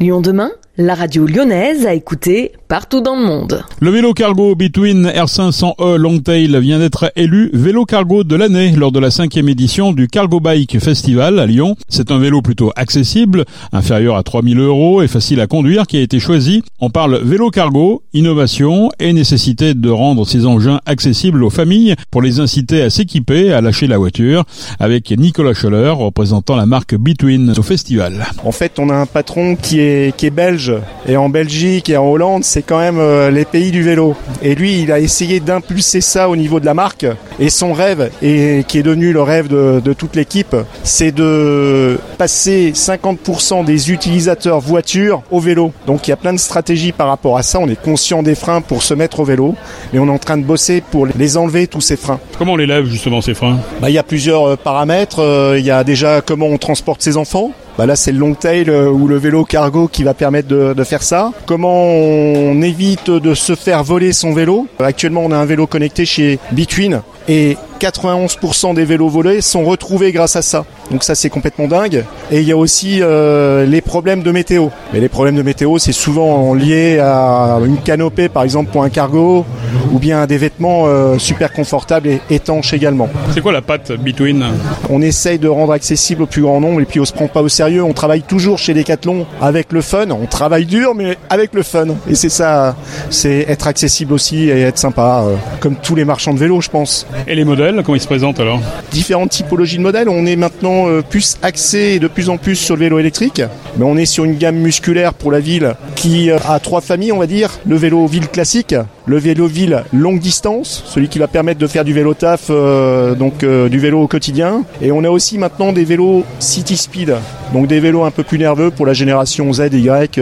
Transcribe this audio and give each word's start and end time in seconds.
Lyon 0.00 0.20
demain, 0.20 0.52
la 0.80 0.94
radio 0.94 1.26
lyonnaise 1.26 1.86
a 1.86 1.94
écouté 1.94 2.52
partout 2.68 3.00
dans 3.00 3.16
le 3.16 3.26
monde. 3.26 3.64
Le 3.80 3.90
vélo 3.90 4.12
cargo 4.14 4.54
Between 4.54 5.08
R500E 5.08 5.96
Longtail 5.96 6.56
vient 6.60 6.78
d'être 6.78 7.10
élu 7.16 7.50
vélo 7.52 7.84
cargo 7.84 8.22
de 8.22 8.36
l'année 8.36 8.70
lors 8.76 8.92
de 8.92 9.00
la 9.00 9.10
cinquième 9.10 9.48
édition 9.48 9.92
du 9.92 10.06
Cargo 10.06 10.38
Bike 10.38 10.78
Festival 10.78 11.40
à 11.40 11.46
Lyon. 11.46 11.74
C'est 11.88 12.12
un 12.12 12.18
vélo 12.18 12.42
plutôt 12.42 12.70
accessible, 12.76 13.44
inférieur 13.72 14.16
à 14.16 14.22
3000 14.22 14.60
euros 14.60 15.02
et 15.02 15.08
facile 15.08 15.40
à 15.40 15.48
conduire 15.48 15.88
qui 15.88 15.96
a 15.96 16.00
été 16.00 16.20
choisi. 16.20 16.62
On 16.78 16.90
parle 16.90 17.22
vélo 17.24 17.50
cargo, 17.50 18.04
innovation 18.12 18.90
et 19.00 19.12
nécessité 19.12 19.74
de 19.74 19.90
rendre 19.90 20.28
ces 20.28 20.46
engins 20.46 20.78
accessibles 20.86 21.42
aux 21.42 21.50
familles 21.50 21.96
pour 22.12 22.22
les 22.22 22.38
inciter 22.38 22.82
à 22.82 22.90
s'équiper, 22.90 23.52
à 23.52 23.60
lâcher 23.60 23.88
la 23.88 23.98
voiture 23.98 24.44
avec 24.78 25.10
Nicolas 25.10 25.54
Scholler 25.54 25.90
représentant 25.90 26.54
la 26.54 26.66
marque 26.66 26.94
Between 26.94 27.52
au 27.58 27.62
festival. 27.62 28.26
En 28.44 28.52
fait, 28.52 28.78
on 28.78 28.90
a 28.90 28.94
un 28.94 29.06
patron 29.06 29.56
qui 29.56 29.80
est, 29.80 30.16
qui 30.16 30.26
est 30.26 30.30
belge 30.30 30.67
et 31.06 31.16
en 31.16 31.28
Belgique 31.28 31.88
et 31.90 31.96
en 31.96 32.06
Hollande, 32.06 32.44
c'est 32.44 32.62
quand 32.62 32.78
même 32.78 32.98
euh, 32.98 33.30
les 33.30 33.44
pays 33.44 33.70
du 33.70 33.82
vélo. 33.82 34.16
Et 34.42 34.54
lui, 34.54 34.82
il 34.82 34.92
a 34.92 35.00
essayé 35.00 35.40
d'impulser 35.40 36.00
ça 36.00 36.28
au 36.28 36.36
niveau 36.36 36.60
de 36.60 36.66
la 36.66 36.74
marque. 36.74 37.06
Et 37.40 37.50
son 37.50 37.72
rêve, 37.72 38.10
et 38.22 38.64
qui 38.66 38.78
est 38.78 38.82
devenu 38.82 39.12
le 39.12 39.22
rêve 39.22 39.48
de, 39.48 39.92
toute 39.92 40.16
l'équipe, 40.16 40.56
c'est 40.82 41.12
de 41.12 41.98
passer 42.18 42.72
50% 42.74 43.64
des 43.64 43.90
utilisateurs 43.90 44.60
voitures 44.60 45.22
au 45.30 45.40
vélo. 45.40 45.72
Donc 45.86 46.06
il 46.06 46.10
y 46.10 46.12
a 46.12 46.16
plein 46.16 46.32
de 46.32 46.38
stratégies 46.38 46.92
par 46.92 47.08
rapport 47.08 47.36
à 47.36 47.42
ça. 47.42 47.58
On 47.60 47.68
est 47.68 47.80
conscient 47.80 48.22
des 48.22 48.34
freins 48.34 48.60
pour 48.60 48.82
se 48.82 48.94
mettre 48.94 49.20
au 49.20 49.24
vélo, 49.24 49.54
mais 49.92 49.98
on 49.98 50.06
est 50.06 50.10
en 50.10 50.18
train 50.18 50.36
de 50.36 50.44
bosser 50.44 50.82
pour 50.90 51.06
les 51.06 51.36
enlever 51.36 51.66
tous 51.66 51.80
ces 51.80 51.96
freins. 51.96 52.20
Comment 52.38 52.52
on 52.52 52.56
les 52.56 52.66
lève 52.66 52.86
justement 52.86 53.20
ces 53.20 53.34
freins? 53.34 53.58
Bah, 53.80 53.88
Il 53.90 53.94
y 53.94 53.98
a 53.98 54.02
plusieurs 54.02 54.48
euh, 54.48 54.56
paramètres. 54.56 55.20
Euh, 55.20 55.56
il 55.58 55.64
y 55.64 55.70
a 55.70 55.84
déjà 55.84 56.20
comment 56.20 56.46
on 56.46 56.58
transporte 56.58 57.02
ses 57.02 57.16
enfants. 57.16 57.52
Bah 57.78 57.86
là, 57.86 57.94
c'est 57.94 58.10
le 58.10 58.18
long 58.18 58.34
tail 58.34 58.68
euh, 58.68 58.90
ou 58.90 59.06
le 59.06 59.16
vélo 59.18 59.44
cargo 59.44 59.86
qui 59.86 60.02
va 60.02 60.12
permettre 60.12 60.48
de, 60.48 60.82
faire 60.84 61.04
ça. 61.04 61.30
Comment 61.46 61.84
on 61.84 62.60
évite 62.60 63.08
de 63.08 63.34
se 63.34 63.54
faire 63.54 63.84
voler 63.84 64.12
son 64.12 64.32
vélo? 64.32 64.66
Actuellement, 64.80 65.22
on 65.24 65.30
a 65.30 65.36
un 65.36 65.44
vélo 65.44 65.68
connecté 65.68 66.04
chez 66.04 66.40
Between 66.50 67.02
et 67.28 67.56
91% 67.78 68.74
des 68.74 68.84
vélos 68.84 69.08
volés 69.08 69.40
sont 69.42 69.64
retrouvés 69.64 70.10
grâce 70.10 70.34
à 70.34 70.42
ça. 70.42 70.64
Donc 70.90 71.04
ça 71.04 71.14
c'est 71.14 71.30
complètement 71.30 71.68
dingue. 71.68 72.04
Et 72.30 72.40
il 72.40 72.46
y 72.46 72.52
a 72.52 72.56
aussi 72.56 72.98
euh, 73.02 73.66
les 73.66 73.80
problèmes 73.80 74.22
de 74.22 74.30
météo. 74.30 74.68
Mais 74.92 75.00
les 75.00 75.08
problèmes 75.08 75.36
de 75.36 75.42
météo 75.42 75.78
c'est 75.78 75.92
souvent 75.92 76.54
lié 76.54 76.98
à 76.98 77.58
une 77.64 77.78
canopée 77.78 78.28
par 78.28 78.42
exemple 78.42 78.70
pour 78.70 78.82
un 78.82 78.88
cargo 78.88 79.44
ou 79.92 79.98
bien 79.98 80.22
à 80.22 80.26
des 80.26 80.38
vêtements 80.38 80.84
euh, 80.86 81.18
super 81.18 81.52
confortables 81.52 82.08
et 82.08 82.20
étanches 82.30 82.72
également. 82.72 83.08
C'est 83.32 83.40
quoi 83.40 83.52
la 83.52 83.62
patte 83.62 83.92
Between 83.92 84.44
On 84.90 85.02
essaye 85.02 85.38
de 85.38 85.48
rendre 85.48 85.72
accessible 85.72 86.22
au 86.22 86.26
plus 86.26 86.42
grand 86.42 86.60
nombre 86.60 86.80
et 86.80 86.84
puis 86.84 87.00
on 87.00 87.04
se 87.04 87.12
prend 87.12 87.28
pas 87.28 87.42
au 87.42 87.48
sérieux. 87.48 87.82
On 87.82 87.92
travaille 87.92 88.22
toujours 88.22 88.58
chez 88.58 88.74
Decathlon 88.74 89.26
avec 89.40 89.72
le 89.72 89.80
fun. 89.80 90.10
On 90.10 90.26
travaille 90.26 90.66
dur 90.66 90.94
mais 90.94 91.16
avec 91.30 91.54
le 91.54 91.62
fun. 91.62 91.88
Et 92.08 92.14
c'est 92.14 92.28
ça, 92.28 92.76
c'est 93.10 93.46
être 93.48 93.66
accessible 93.66 94.12
aussi 94.12 94.48
et 94.48 94.60
être 94.62 94.78
sympa, 94.78 95.22
euh, 95.24 95.36
comme 95.60 95.76
tous 95.76 95.94
les 95.94 96.04
marchands 96.04 96.34
de 96.34 96.38
vélos 96.38 96.60
je 96.60 96.70
pense. 96.70 97.06
Et 97.26 97.34
les 97.34 97.44
modèles, 97.44 97.82
comment 97.84 97.96
ils 97.96 98.00
se 98.00 98.06
présentent 98.06 98.40
alors? 98.40 98.60
Différentes 98.90 99.30
typologies 99.30 99.78
de 99.78 99.82
modèles. 99.82 100.08
On 100.08 100.26
est 100.26 100.36
maintenant 100.36 100.77
euh, 100.86 101.02
plus 101.02 101.36
axé 101.42 101.78
et 101.94 101.98
de 101.98 102.06
plus 102.06 102.28
en 102.28 102.36
plus 102.36 102.54
sur 102.54 102.76
le 102.76 102.80
vélo 102.80 102.98
électrique. 102.98 103.42
Mais 103.76 103.84
on 103.84 103.96
est 103.96 104.06
sur 104.06 104.24
une 104.24 104.36
gamme 104.36 104.56
musculaire 104.56 105.14
pour 105.14 105.32
la 105.32 105.40
ville 105.40 105.74
qui 105.96 106.30
euh, 106.30 106.38
a 106.46 106.60
trois 106.60 106.80
familles, 106.80 107.12
on 107.12 107.18
va 107.18 107.26
dire. 107.26 107.58
Le 107.66 107.76
vélo 107.76 108.06
ville 108.06 108.28
classique, 108.28 108.74
le 109.06 109.18
vélo 109.18 109.46
ville 109.46 109.82
longue 109.92 110.20
distance, 110.20 110.84
celui 110.86 111.08
qui 111.08 111.18
va 111.18 111.26
permettre 111.26 111.58
de 111.58 111.66
faire 111.66 111.84
du 111.84 111.92
vélo 111.92 112.14
taf, 112.14 112.46
euh, 112.50 113.14
donc 113.14 113.44
du 113.44 113.78
vélo 113.78 114.02
au 114.02 114.06
quotidien. 114.06 114.64
Et 114.82 114.92
on 114.92 115.02
a 115.04 115.10
aussi 115.10 115.38
maintenant 115.38 115.72
des 115.72 115.84
vélos 115.84 116.24
city 116.38 116.76
speed, 116.76 117.14
donc 117.52 117.66
des 117.66 117.80
vélos 117.80 118.04
un 118.04 118.10
peu 118.10 118.22
plus 118.22 118.38
nerveux 118.38 118.70
pour 118.70 118.86
la 118.86 118.92
génération 118.92 119.52
Z, 119.52 119.70
Y, 119.72 120.20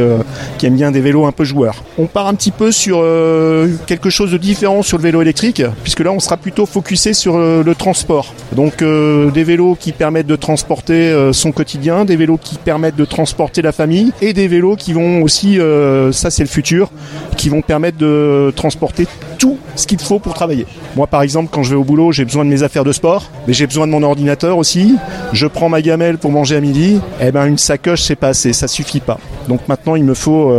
qui 0.59 0.67
aime 0.67 0.77
bien 0.77 0.91
des 0.91 1.01
vélos 1.01 1.27
un 1.27 1.33
peu 1.33 1.45
joueurs. 1.45 1.83
On 1.99 2.07
part 2.07 2.29
un 2.29 2.35
petit 2.35 2.51
peu 2.51 2.71
sur 2.71 3.05
quelque 3.87 4.11
chose 4.11 4.31
de 4.31 4.39
différent 4.39 4.83
sur 4.83 4.99
le 4.99 5.03
vélo 5.03 5.21
électrique, 5.23 5.63
puisque 5.83 6.01
là 6.01 6.13
on 6.13 6.21
sera 6.21 6.37
plutôt 6.37 6.67
focusé 6.67 7.13
sur 7.13 7.37
le 7.39 7.75
transport. 7.75 8.35
Donc 8.53 8.83
des 8.83 9.45
vélos 9.45 9.77
qui 9.79 9.93
permettent 9.93 10.27
de 10.27 10.37
transporter 10.47 11.33
son 11.33 11.51
quotidien, 11.51 12.05
des 12.05 12.15
vélos 12.15 12.39
qui 12.41 12.55
permettent 12.55 12.95
de 12.95 13.05
transporter 13.05 13.63
la 13.63 13.73
famille 13.73 14.13
et 14.23 14.33
des 14.33 14.47
vélos 14.47 14.77
qui 14.77 14.93
vont 14.93 15.23
aussi, 15.23 15.59
ça 16.13 16.31
c'est 16.31 16.45
le 16.45 16.49
futur, 16.49 16.89
qui 17.37 17.49
vont 17.49 17.63
permettre 17.63 17.99
de 17.99 18.53
transporter 18.55 19.09
tout 19.39 19.59
ce 19.75 19.89
qu'il 19.89 19.99
faut 19.99 20.21
pour 20.21 20.35
travailler. 20.35 20.65
Moi 20.95 21.09
par 21.09 21.23
exemple 21.23 21.49
quand 21.51 21.65
je 21.65 21.71
vais 21.71 21.77
au 21.77 21.83
boulot 21.83 22.13
j'ai 22.13 22.25
besoin 22.25 22.45
de 22.45 22.51
mes 22.51 22.63
affaires 22.63 22.85
de 22.85 22.93
sport, 22.93 23.25
mais 23.49 23.55
j'ai 23.55 23.67
besoin 23.67 23.89
de 23.89 23.93
mon 23.93 24.05
ordinateur 24.05 24.57
aussi. 24.57 24.95
Je 25.33 25.49
prends 25.49 25.69
ma 25.69 25.83
gamelle 25.83 26.17
pour 26.17 26.31
manger 26.31 26.55
à 26.55 26.61
midi, 26.61 27.01
et 27.21 27.33
ben 27.33 27.47
une 27.47 27.59
sacoche 27.59 28.03
c'est 28.03 28.15
pas 28.15 28.29
assez, 28.29 28.53
ça 28.53 28.69
suffit 28.69 29.01
pas. 29.01 29.19
Donc 29.49 29.67
maintenant 29.67 29.97
il 29.97 30.05
me 30.05 30.15
faut 30.15 30.55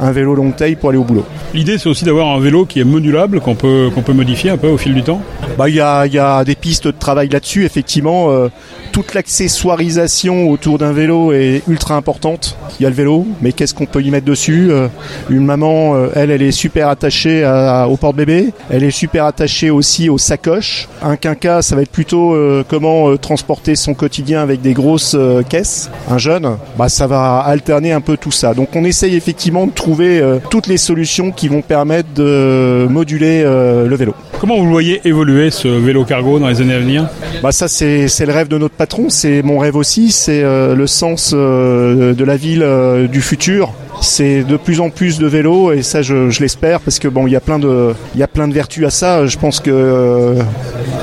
un 0.00 0.12
vélo 0.12 0.34
long 0.34 0.50
taille 0.50 0.76
pour 0.76 0.90
aller 0.90 0.98
au 0.98 1.04
boulot. 1.04 1.24
L'idée 1.52 1.78
c'est 1.78 1.88
aussi 1.88 2.04
d'avoir 2.04 2.28
un 2.28 2.40
vélo 2.40 2.64
qui 2.66 2.80
est 2.80 2.84
modulable, 2.84 3.40
qu'on 3.40 3.54
peut, 3.54 3.90
qu'on 3.94 4.02
peut 4.02 4.12
modifier 4.12 4.50
un 4.50 4.56
peu 4.56 4.68
au 4.68 4.78
fil 4.78 4.94
du 4.94 5.02
temps 5.02 5.20
bah, 5.56 5.68
Il 5.68 5.74
y, 5.74 5.80
a, 5.80 6.06
y 6.06 6.18
a 6.18 6.44
des 6.44 6.54
pistes 6.54 6.86
de 6.86 6.92
travail 6.92 7.28
là-dessus, 7.28 7.64
effectivement. 7.64 8.30
Euh, 8.30 8.48
toute 8.92 9.14
l'accessoirisation 9.14 10.48
autour 10.50 10.78
d'un 10.78 10.92
vélo 10.92 11.32
est 11.32 11.62
ultra 11.68 11.96
importante. 11.96 12.56
Il 12.78 12.82
y 12.84 12.86
a 12.86 12.90
le 12.90 12.94
vélo, 12.94 13.26
mais 13.40 13.52
qu'est-ce 13.52 13.74
qu'on 13.74 13.86
peut 13.86 14.02
y 14.02 14.10
mettre 14.10 14.26
dessus? 14.26 14.68
Euh, 14.70 14.88
Une 15.30 15.44
maman, 15.44 15.94
euh, 15.94 16.08
elle, 16.14 16.30
elle 16.30 16.42
est 16.42 16.52
super 16.52 16.88
attachée 16.88 17.44
au 17.88 17.96
porte-bébé. 17.96 18.52
Elle 18.70 18.84
est 18.84 18.90
super 18.90 19.24
attachée 19.24 19.70
aussi 19.70 20.08
aux 20.08 20.18
sacoches. 20.18 20.88
Un 21.02 21.16
quinca, 21.16 21.62
ça 21.62 21.76
va 21.76 21.82
être 21.82 21.90
plutôt 21.90 22.36
comment 22.68 23.16
transporter 23.16 23.76
son 23.76 23.94
quotidien 23.94 24.42
avec 24.42 24.60
des 24.60 24.72
grosses 24.72 25.16
caisses. 25.48 25.90
Un 26.08 26.18
jeune, 26.18 26.56
bah, 26.78 26.88
ça 26.88 27.06
va 27.06 27.38
alterner 27.38 27.92
un 27.92 28.00
peu 28.00 28.16
tout 28.16 28.30
ça. 28.30 28.54
Donc 28.54 28.74
on 28.74 28.84
essaye 28.84 29.16
effectivement 29.16 29.66
de 29.66 29.72
trouver 29.84 30.22
toutes 30.50 30.66
les 30.66 30.78
solutions 30.78 31.30
qui 31.30 31.48
vont 31.48 31.60
permettre 31.60 32.08
de 32.14 32.86
moduler 32.88 33.42
le 33.44 33.94
vélo. 33.96 34.14
Comment 34.40 34.58
vous 34.58 34.68
voyez 34.68 35.00
évoluer 35.06 35.50
ce 35.50 35.68
vélo 35.68 36.04
cargo 36.04 36.38
dans 36.38 36.48
les 36.48 36.60
années 36.60 36.74
à 36.74 36.78
venir? 36.78 37.08
Bah 37.42 37.50
ça 37.52 37.68
c'est 37.68 38.06
le 38.26 38.32
rêve 38.32 38.48
de 38.48 38.58
notre 38.58 38.74
patron, 38.74 39.08
c'est 39.08 39.42
mon 39.42 39.58
rêve 39.58 39.76
aussi, 39.76 40.12
c'est 40.12 40.42
euh, 40.42 40.74
le 40.74 40.86
sens 40.86 41.32
euh, 41.34 42.12
de 42.14 42.24
la 42.24 42.36
ville 42.36 42.62
euh, 42.62 43.06
du 43.06 43.22
futur. 43.22 43.72
C'est 44.02 44.42
de 44.42 44.56
plus 44.56 44.80
en 44.80 44.90
plus 44.90 45.18
de 45.18 45.26
vélos 45.26 45.72
et 45.72 45.82
ça 45.82 46.02
je, 46.02 46.28
je 46.28 46.40
l'espère 46.40 46.80
parce 46.80 46.98
que 46.98 47.08
bon 47.08 47.26
il 47.26 47.32
y 47.32 47.36
a 47.36 47.40
plein 47.40 47.58
de 47.58 47.94
il 48.14 48.20
y 48.20 48.22
a 48.22 48.28
plein 48.28 48.48
de 48.48 48.52
vertus 48.52 48.84
à 48.84 48.90
ça. 48.90 49.26
Je 49.26 49.38
pense 49.38 49.60
que 49.60 50.34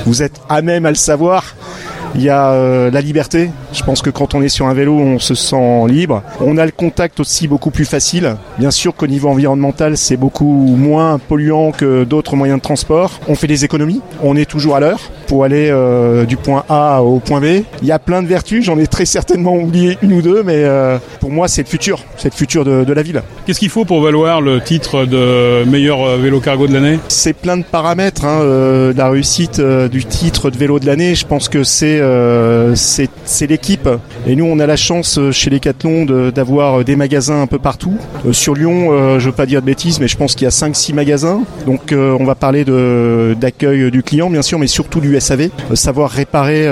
vous 0.05 0.21
êtes 0.21 0.39
à 0.49 0.61
même 0.61 0.85
à 0.85 0.89
le 0.89 0.95
savoir. 0.95 1.55
Il 2.15 2.21
y 2.21 2.29
a 2.29 2.51
euh, 2.51 2.91
la 2.91 3.01
liberté. 3.01 3.49
Je 3.73 3.83
pense 3.83 4.01
que 4.01 4.09
quand 4.09 4.35
on 4.35 4.41
est 4.41 4.49
sur 4.49 4.67
un 4.67 4.73
vélo, 4.73 4.97
on 4.97 5.17
se 5.17 5.33
sent 5.33 5.87
libre. 5.87 6.23
On 6.41 6.57
a 6.57 6.65
le 6.65 6.71
contact 6.71 7.19
aussi 7.19 7.47
beaucoup 7.47 7.71
plus 7.71 7.85
facile. 7.85 8.35
Bien 8.59 8.71
sûr 8.71 8.93
qu'au 8.95 9.07
niveau 9.07 9.29
environnemental, 9.29 9.95
c'est 9.95 10.17
beaucoup 10.17 10.75
moins 10.77 11.19
polluant 11.19 11.71
que 11.71 12.03
d'autres 12.03 12.35
moyens 12.35 12.59
de 12.59 12.63
transport. 12.63 13.19
On 13.29 13.35
fait 13.35 13.47
des 13.47 13.63
économies. 13.63 14.01
On 14.21 14.35
est 14.35 14.45
toujours 14.45 14.75
à 14.75 14.81
l'heure 14.81 14.99
pour 15.27 15.45
aller 15.45 15.69
euh, 15.71 16.25
du 16.25 16.35
point 16.35 16.65
A 16.67 17.01
au 17.01 17.19
point 17.19 17.39
B. 17.39 17.63
Il 17.81 17.87
y 17.87 17.93
a 17.93 17.99
plein 17.99 18.21
de 18.21 18.27
vertus. 18.27 18.65
J'en 18.65 18.77
ai 18.77 18.87
très 18.87 19.05
certainement 19.05 19.55
oublié 19.55 19.97
une 20.01 20.11
ou 20.11 20.21
deux, 20.21 20.43
mais 20.43 20.63
euh, 20.65 20.97
pour 21.21 21.31
moi, 21.31 21.47
c'est 21.47 21.63
le 21.63 21.67
futur. 21.67 22.03
C'est 22.17 22.33
le 22.33 22.35
futur 22.37 22.65
de, 22.65 22.83
de 22.83 22.93
la 22.93 23.03
ville. 23.03 23.21
Qu'est-ce 23.45 23.59
qu'il 23.59 23.69
faut 23.69 23.85
pour 23.85 24.01
valoir 24.01 24.41
le 24.41 24.59
titre 24.59 25.05
de 25.05 25.63
meilleur 25.63 26.17
vélo 26.17 26.41
cargo 26.41 26.67
de 26.67 26.73
l'année? 26.73 26.99
C'est 27.07 27.33
plein 27.33 27.55
de 27.55 27.63
paramètres. 27.63 28.25
Hein, 28.25 28.91
la 28.95 29.09
réussite 29.09 29.61
du 29.61 30.03
titre 30.03 30.49
de 30.49 30.57
vélo 30.57 30.79
de 30.79 30.85
l'année, 30.85 31.15
je 31.15 31.25
pense 31.25 31.47
que 31.47 31.63
c'est 31.63 32.00
euh, 32.01 32.73
c'est 32.75 33.47
l'équipe. 33.47 33.87
Et 34.27 34.35
nous, 34.35 34.45
on 34.45 34.59
a 34.59 34.65
la 34.65 34.75
chance 34.75 35.17
euh, 35.17 35.31
chez 35.31 35.49
les 35.49 35.57
Decathlon 35.57 36.05
d'avoir 36.31 36.79
euh, 36.79 36.83
des 36.83 36.95
magasins 36.95 37.41
un 37.41 37.47
peu 37.47 37.59
partout. 37.59 37.93
sur 38.31 38.55
Lyon, 38.55 39.19
je 39.19 39.25
veux 39.25 39.31
pas 39.31 39.45
dire 39.45 39.61
de 39.61 39.65
bêtises, 39.65 39.99
mais 39.99 40.07
je 40.07 40.17
pense 40.17 40.35
qu'il 40.35 40.45
y 40.45 40.47
a 40.47 40.51
5-6 40.51 40.93
magasins. 40.93 41.41
Donc, 41.65 41.93
on 41.93 42.23
va 42.23 42.35
parler 42.35 42.65
d'accueil 43.35 43.91
du 43.91 44.03
client, 44.03 44.29
bien 44.29 44.41
sûr, 44.41 44.59
mais 44.59 44.67
surtout 44.67 44.99
du 44.99 45.19
SAV. 45.19 45.49
savoir 45.73 46.09
réparer 46.09 46.65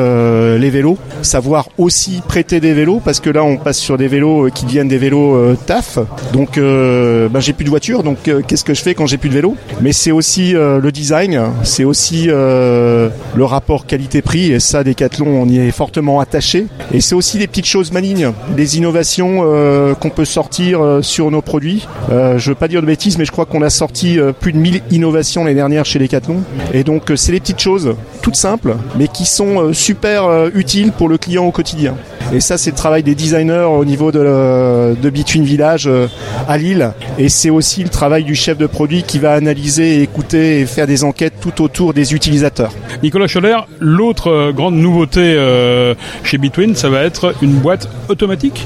les 0.57 0.69
vélos, 0.69 0.97
savoir 1.21 1.69
aussi 1.77 2.21
prêter 2.27 2.59
des 2.59 2.73
vélos, 2.73 3.01
parce 3.03 3.19
que 3.19 3.29
là, 3.29 3.43
on 3.43 3.57
passe 3.57 3.77
sur 3.77 3.97
des 3.97 4.07
vélos 4.07 4.49
qui 4.53 4.65
deviennent 4.65 4.87
des 4.87 4.97
vélos 4.97 5.55
TAF. 5.65 5.99
Donc, 6.33 6.57
ben, 6.57 7.39
j'ai 7.39 7.53
plus 7.53 7.65
de 7.65 7.69
voiture, 7.69 8.03
donc 8.03 8.17
qu'est-ce 8.47 8.63
que 8.63 8.73
je 8.73 8.81
fais 8.81 8.93
quand 8.93 9.07
j'ai 9.07 9.17
plus 9.17 9.29
de 9.29 9.35
vélo? 9.35 9.55
Mais 9.81 9.91
c'est 9.91 10.11
aussi 10.11 10.53
le 10.53 10.91
design, 10.91 11.41
c'est 11.63 11.83
aussi 11.83 12.27
le 12.27 13.43
rapport 13.43 13.85
qualité-prix, 13.85 14.51
et 14.51 14.59
ça, 14.59 14.83
Decathlon 14.83 15.18
on 15.27 15.47
y 15.47 15.59
est 15.59 15.71
fortement 15.71 16.19
attaché. 16.19 16.67
Et 16.93 17.01
c'est 17.01 17.15
aussi 17.15 17.37
des 17.37 17.47
petites 17.47 17.65
choses 17.65 17.91
malignes, 17.91 18.31
des 18.55 18.77
innovations 18.77 19.41
euh, 19.43 19.93
qu'on 19.93 20.09
peut 20.09 20.25
sortir 20.25 20.81
euh, 20.81 21.01
sur 21.01 21.31
nos 21.31 21.41
produits. 21.41 21.87
Euh, 22.11 22.37
je 22.37 22.49
veux 22.49 22.55
pas 22.55 22.67
dire 22.67 22.81
de 22.81 22.87
bêtises, 22.87 23.17
mais 23.17 23.25
je 23.25 23.31
crois 23.31 23.45
qu'on 23.45 23.61
a 23.61 23.69
sorti 23.69 24.17
plus 24.39 24.53
de 24.53 24.57
1000 24.57 24.81
innovations 24.91 25.43
l'année 25.43 25.55
dernière 25.55 25.85
chez 25.85 25.99
Decathlon. 25.99 26.41
Et 26.73 26.83
donc 26.83 27.11
c'est 27.15 27.31
des 27.31 27.39
petites 27.39 27.59
choses 27.59 27.95
toutes 28.21 28.35
simples, 28.35 28.75
mais 28.97 29.07
qui 29.07 29.25
sont 29.25 29.73
super 29.73 30.47
utiles 30.53 30.91
pour 30.91 31.09
le 31.09 31.17
client 31.17 31.45
au 31.45 31.51
quotidien. 31.51 31.95
Et 32.31 32.41
ça, 32.41 32.59
c'est 32.59 32.69
le 32.69 32.75
travail 32.75 33.01
des 33.01 33.15
designers 33.15 33.67
au 33.69 33.83
niveau 33.83 34.11
de, 34.11 34.95
de 34.95 35.09
Between 35.09 35.43
Village 35.43 35.87
euh, 35.87 36.07
à 36.47 36.59
Lille. 36.59 36.91
Et 37.17 37.27
c'est 37.27 37.49
aussi 37.49 37.81
le 37.83 37.89
travail 37.89 38.23
du 38.23 38.35
chef 38.35 38.57
de 38.57 38.67
produit 38.67 39.01
qui 39.01 39.17
va 39.17 39.33
analyser, 39.33 40.03
écouter 40.03 40.59
et 40.59 40.65
faire 40.67 40.85
des 40.85 41.03
enquêtes 41.03 41.33
tout 41.41 41.63
autour 41.63 41.93
des 41.93 42.13
utilisateurs. 42.13 42.71
Nicolas 43.01 43.25
Scholler, 43.27 43.57
l'autre 43.79 44.27
euh, 44.27 44.51
grande 44.51 44.75
nouveauté 44.75 45.21
euh, 45.21 45.95
chez 46.23 46.37
Between, 46.37 46.75
ça 46.75 46.89
va 46.89 47.01
être 47.01 47.33
une 47.41 47.53
boîte 47.53 47.89
automatique? 48.09 48.65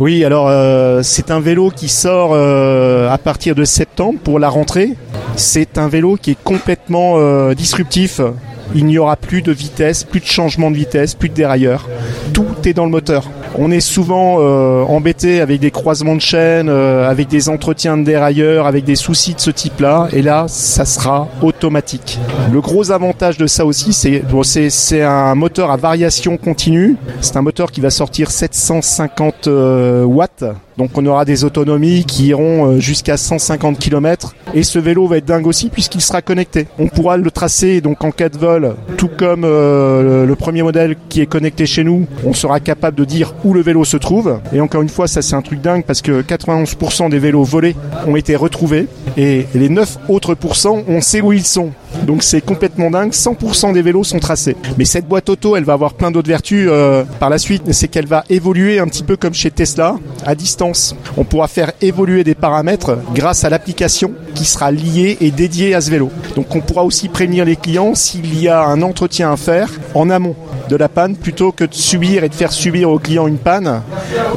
Oui, 0.00 0.24
alors 0.24 0.48
euh, 0.48 1.02
c'est 1.02 1.30
un 1.30 1.40
vélo 1.40 1.70
qui 1.70 1.88
sort 1.88 2.30
euh, 2.32 3.10
à 3.10 3.18
partir 3.18 3.54
de 3.54 3.64
septembre 3.64 4.18
pour 4.24 4.38
la 4.38 4.48
rentrée. 4.48 4.92
C'est 5.36 5.76
un 5.76 5.88
vélo 5.88 6.16
qui 6.20 6.30
est 6.30 6.38
complètement 6.42 7.16
euh, 7.16 7.54
disruptif. 7.54 8.22
Il 8.74 8.86
n'y 8.86 8.98
aura 8.98 9.16
plus 9.16 9.42
de 9.42 9.52
vitesse, 9.52 10.04
plus 10.04 10.20
de 10.20 10.26
changement 10.26 10.70
de 10.70 10.76
vitesse, 10.76 11.14
plus 11.14 11.28
de 11.28 11.34
dérailleur. 11.34 11.88
Tout 12.32 12.46
est 12.64 12.72
dans 12.72 12.84
le 12.84 12.90
moteur. 12.90 13.30
On 13.58 13.70
est 13.70 13.80
souvent 13.80 14.36
euh, 14.40 14.82
embêté 14.82 15.40
avec 15.40 15.60
des 15.60 15.70
croisements 15.70 16.14
de 16.14 16.20
chaînes, 16.20 16.68
euh, 16.68 17.08
avec 17.08 17.28
des 17.28 17.48
entretiens 17.48 17.96
de 17.96 18.04
dérailleurs, 18.04 18.66
avec 18.66 18.84
des 18.84 18.96
soucis 18.96 19.34
de 19.34 19.40
ce 19.40 19.50
type-là. 19.50 20.08
Et 20.12 20.20
là, 20.20 20.46
ça 20.48 20.84
sera 20.84 21.28
automatique. 21.40 22.18
Le 22.52 22.60
gros 22.60 22.90
avantage 22.90 23.38
de 23.38 23.46
ça 23.46 23.64
aussi, 23.64 23.92
c'est 23.92 24.18
bon, 24.20 24.42
un 24.92 25.34
moteur 25.34 25.70
à 25.70 25.76
variation 25.76 26.36
continue. 26.36 26.96
C'est 27.20 27.36
un 27.36 27.42
moteur 27.42 27.70
qui 27.70 27.80
va 27.80 27.90
sortir 27.90 28.30
750 28.30 29.46
euh, 29.46 30.04
watts. 30.04 30.44
Donc 30.78 30.90
on 30.96 31.06
aura 31.06 31.24
des 31.24 31.44
autonomies 31.44 32.04
qui 32.04 32.26
iront 32.26 32.72
euh, 32.72 32.80
jusqu'à 32.80 33.16
150 33.16 33.78
km. 33.78 34.34
Et 34.54 34.62
ce 34.62 34.78
vélo 34.78 35.06
va 35.06 35.16
être 35.18 35.24
dingue 35.24 35.46
aussi 35.46 35.68
puisqu'il 35.70 36.00
sera 36.00 36.22
connecté. 36.22 36.66
On 36.78 36.88
pourra 36.88 37.16
le 37.16 37.30
tracer 37.30 37.80
donc 37.80 38.04
en 38.04 38.10
cas 38.10 38.28
de 38.28 38.36
vol, 38.36 38.74
tout 38.96 39.08
comme 39.08 39.44
euh, 39.44 40.22
le, 40.22 40.26
le 40.26 40.34
premier 40.36 40.62
modèle 40.62 40.96
qui 41.08 41.20
est 41.20 41.26
connecté 41.26 41.66
chez 41.66 41.82
nous. 41.82 42.06
On 42.24 42.34
sera 42.34 42.60
capable 42.60 42.96
de 42.96 43.04
dire 43.04 43.34
où 43.44 43.54
le 43.54 43.62
vélo 43.62 43.84
se 43.84 43.96
trouve. 43.96 44.38
Et 44.52 44.60
encore 44.60 44.82
une 44.82 44.88
fois, 44.88 45.08
ça 45.08 45.22
c'est 45.22 45.34
un 45.34 45.42
truc 45.42 45.60
dingue 45.60 45.84
parce 45.84 46.02
que 46.02 46.22
91% 46.22 47.08
des 47.10 47.18
vélos 47.18 47.44
volés 47.44 47.74
ont 48.06 48.16
été 48.16 48.36
retrouvés 48.36 48.86
et 49.16 49.46
les 49.54 49.68
9 49.68 49.98
autres 50.08 50.34
pourcents, 50.34 50.82
on 50.88 51.00
sait 51.00 51.20
où 51.22 51.32
ils 51.32 51.46
sont. 51.46 51.70
Donc 52.04 52.22
c'est 52.22 52.40
complètement 52.40 52.90
dingue, 52.90 53.12
100% 53.12 53.72
des 53.72 53.82
vélos 53.82 54.04
sont 54.04 54.18
tracés. 54.18 54.56
Mais 54.78 54.84
cette 54.84 55.06
boîte 55.06 55.28
auto, 55.28 55.56
elle 55.56 55.64
va 55.64 55.72
avoir 55.72 55.94
plein 55.94 56.10
d'autres 56.10 56.28
vertus 56.28 56.68
euh, 56.70 57.04
par 57.20 57.30
la 57.30 57.38
suite, 57.38 57.72
c'est 57.72 57.88
qu'elle 57.88 58.06
va 58.06 58.24
évoluer 58.28 58.78
un 58.78 58.86
petit 58.86 59.02
peu 59.02 59.16
comme 59.16 59.34
chez 59.34 59.50
Tesla, 59.50 59.96
à 60.24 60.34
distance. 60.34 60.96
On 61.16 61.24
pourra 61.24 61.48
faire 61.48 61.72
évoluer 61.80 62.24
des 62.24 62.34
paramètres 62.34 62.98
grâce 63.14 63.44
à 63.44 63.50
l'application 63.50 64.12
qui 64.34 64.44
sera 64.44 64.70
liée 64.70 65.16
et 65.20 65.30
dédiée 65.30 65.74
à 65.74 65.80
ce 65.80 65.90
vélo. 65.90 66.10
Donc 66.34 66.54
on 66.54 66.60
pourra 66.60 66.84
aussi 66.84 67.08
prévenir 67.08 67.44
les 67.44 67.56
clients 67.56 67.94
s'il 67.94 68.40
y 68.40 68.48
a 68.48 68.64
un 68.64 68.82
entretien 68.82 69.32
à 69.32 69.36
faire 69.36 69.70
en 69.94 70.10
amont 70.10 70.36
de 70.68 70.76
la 70.76 70.88
panne 70.88 71.16
plutôt 71.16 71.52
que 71.52 71.64
de 71.64 71.74
subir 71.74 72.24
et 72.24 72.28
de 72.28 72.34
faire 72.34 72.52
subir 72.52 72.90
au 72.90 72.98
client 72.98 73.26
une 73.26 73.38
panne. 73.38 73.82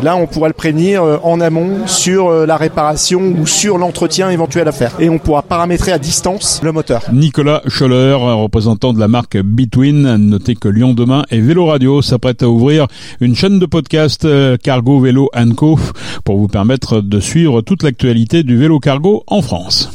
Là, 0.01 0.15
on 0.15 0.27
pourra 0.27 0.47
le 0.47 0.53
prévenir 0.53 1.03
euh, 1.03 1.17
en 1.23 1.41
amont 1.41 1.87
sur 1.87 2.27
euh, 2.27 2.45
la 2.45 2.57
réparation 2.57 3.21
ou 3.37 3.45
sur 3.45 3.77
l'entretien 3.77 4.29
éventuel 4.29 4.67
à 4.67 4.71
faire. 4.71 4.91
Et 4.99 5.09
on 5.09 5.19
pourra 5.19 5.41
paramétrer 5.41 5.91
à 5.91 5.99
distance 5.99 6.61
le 6.63 6.71
moteur. 6.71 7.03
Nicolas 7.11 7.61
Scholler, 7.67 8.13
représentant 8.13 8.93
de 8.93 8.99
la 8.99 9.07
marque 9.07 9.37
Between. 9.37 10.15
Notez 10.17 10.55
que 10.55 10.67
Lyon 10.67 10.93
Demain 10.93 11.23
et 11.31 11.41
Vélo 11.41 11.65
Radio 11.65 12.01
s'apprêtent 12.01 12.43
à 12.43 12.49
ouvrir 12.49 12.87
une 13.19 13.35
chaîne 13.35 13.59
de 13.59 13.65
podcast 13.65 14.25
euh, 14.25 14.57
Cargo 14.57 14.99
Vélo 14.99 15.29
Co 15.55 15.79
pour 16.23 16.37
vous 16.37 16.47
permettre 16.47 17.01
de 17.01 17.19
suivre 17.19 17.61
toute 17.61 17.83
l'actualité 17.83 18.43
du 18.43 18.57
vélo 18.57 18.79
cargo 18.79 19.23
en 19.27 19.41
France. 19.41 19.89